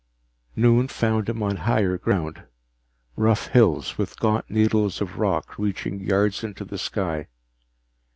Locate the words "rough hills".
3.15-3.99